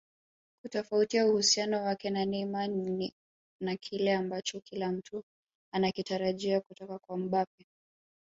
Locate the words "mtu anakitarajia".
4.91-6.61